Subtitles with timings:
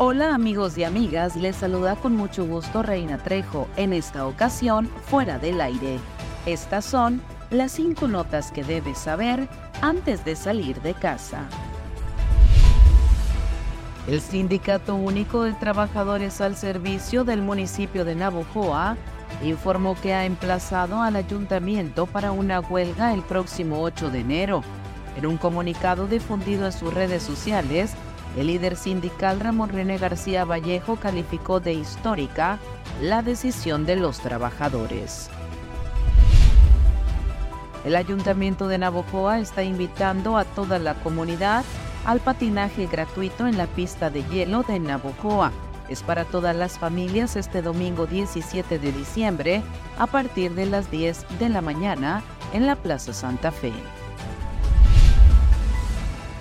[0.00, 5.40] Hola amigos y amigas, les saluda con mucho gusto Reina Trejo, en esta ocasión fuera
[5.40, 5.98] del aire.
[6.46, 9.48] Estas son las cinco notas que debes saber
[9.82, 11.48] antes de salir de casa.
[14.06, 18.96] El Sindicato Único de Trabajadores al Servicio del municipio de Navojoa
[19.42, 24.62] informó que ha emplazado al ayuntamiento para una huelga el próximo 8 de enero.
[25.16, 27.96] En un comunicado difundido en sus redes sociales,
[28.36, 32.58] el líder sindical Ramón René García Vallejo calificó de histórica
[33.00, 35.30] la decisión de los trabajadores.
[37.84, 41.64] El ayuntamiento de Navojoa está invitando a toda la comunidad
[42.04, 45.52] al patinaje gratuito en la pista de hielo de Navojoa.
[45.88, 49.62] Es para todas las familias este domingo 17 de diciembre
[49.98, 52.22] a partir de las 10 de la mañana
[52.52, 53.72] en la Plaza Santa Fe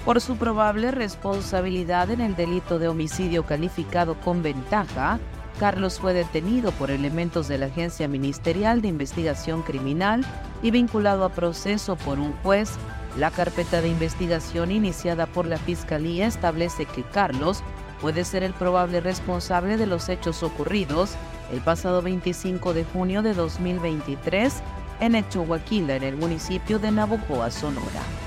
[0.07, 5.19] por su probable responsabilidad en el delito de homicidio calificado con ventaja,
[5.59, 10.25] Carlos fue detenido por elementos de la Agencia Ministerial de Investigación Criminal
[10.61, 12.71] y vinculado a proceso por un juez.
[13.17, 17.61] La carpeta de investigación iniciada por la Fiscalía establece que Carlos
[17.99, 21.15] puede ser el probable responsable de los hechos ocurridos
[21.51, 24.53] el pasado 25 de junio de 2023
[25.01, 28.26] en Echohuaquila, en el municipio de Navojoa, Sonora.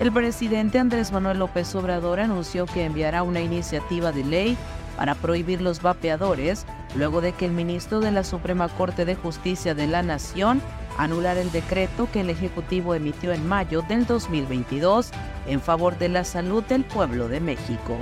[0.00, 4.56] El presidente Andrés Manuel López Obrador anunció que enviará una iniciativa de ley
[4.96, 9.74] para prohibir los vapeadores luego de que el ministro de la Suprema Corte de Justicia
[9.74, 10.60] de la Nación
[10.98, 15.10] anulara el decreto que el Ejecutivo emitió en mayo del 2022
[15.46, 17.96] en favor de la salud del pueblo de México.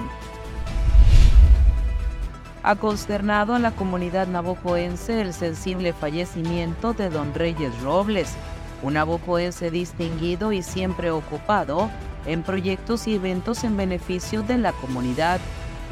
[2.63, 8.35] Ha consternado a la comunidad navojoense el sensible fallecimiento de don Reyes Robles,
[8.83, 11.91] un abojoense distinguido y siempre ocupado
[12.27, 15.41] en proyectos y eventos en beneficio de la comunidad.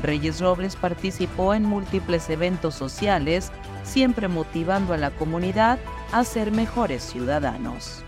[0.02, 3.50] Reyes Robles participó en múltiples eventos sociales,
[3.82, 5.78] siempre motivando a la comunidad
[6.12, 8.02] a ser mejores ciudadanos.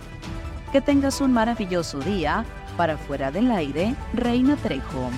[0.72, 2.44] Que tengas un maravilloso día.
[2.76, 5.10] Para fuera del aire, Reina Trejo.